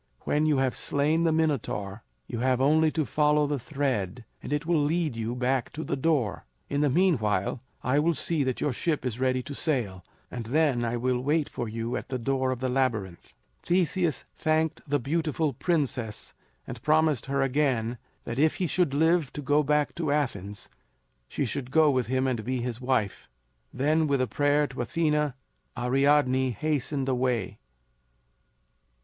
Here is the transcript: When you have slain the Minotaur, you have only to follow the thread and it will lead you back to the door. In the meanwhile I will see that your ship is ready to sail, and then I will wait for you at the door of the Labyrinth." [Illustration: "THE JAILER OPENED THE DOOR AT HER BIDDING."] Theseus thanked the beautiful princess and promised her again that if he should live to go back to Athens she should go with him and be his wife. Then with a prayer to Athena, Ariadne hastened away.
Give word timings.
When 0.21 0.47
you 0.47 0.57
have 0.57 0.75
slain 0.75 1.25
the 1.25 1.31
Minotaur, 1.31 2.01
you 2.25 2.39
have 2.39 2.59
only 2.59 2.89
to 2.89 3.05
follow 3.05 3.45
the 3.45 3.59
thread 3.59 4.25
and 4.41 4.51
it 4.51 4.65
will 4.65 4.83
lead 4.83 5.15
you 5.15 5.35
back 5.35 5.71
to 5.73 5.83
the 5.83 5.95
door. 5.95 6.43
In 6.69 6.81
the 6.81 6.89
meanwhile 6.89 7.61
I 7.83 7.99
will 7.99 8.15
see 8.15 8.43
that 8.45 8.59
your 8.61 8.73
ship 8.73 9.05
is 9.05 9.19
ready 9.19 9.43
to 9.43 9.53
sail, 9.53 10.03
and 10.31 10.47
then 10.47 10.83
I 10.83 10.97
will 10.97 11.21
wait 11.21 11.47
for 11.47 11.69
you 11.69 11.95
at 11.97 12.09
the 12.09 12.17
door 12.17 12.49
of 12.49 12.61
the 12.61 12.67
Labyrinth." 12.67 13.31
[Illustration: 13.69 13.75
"THE 13.75 13.75
JAILER 13.75 13.91
OPENED 13.91 13.91
THE 13.91 13.93
DOOR 13.93 14.09
AT 14.09 14.11
HER 14.17 14.53
BIDDING."] 14.57 14.65
Theseus 14.65 14.79
thanked 14.87 14.89
the 14.89 15.09
beautiful 15.11 15.53
princess 15.53 16.33
and 16.65 16.81
promised 16.81 17.25
her 17.27 17.41
again 17.43 17.97
that 18.23 18.39
if 18.39 18.55
he 18.55 18.65
should 18.65 18.95
live 18.95 19.31
to 19.33 19.41
go 19.43 19.61
back 19.61 19.93
to 19.93 20.11
Athens 20.11 20.67
she 21.27 21.45
should 21.45 21.69
go 21.69 21.91
with 21.91 22.07
him 22.07 22.25
and 22.25 22.43
be 22.43 22.59
his 22.59 22.81
wife. 22.81 23.29
Then 23.71 24.07
with 24.07 24.19
a 24.19 24.25
prayer 24.27 24.65
to 24.65 24.81
Athena, 24.81 25.35
Ariadne 25.77 26.49
hastened 26.49 27.07
away. 27.07 27.59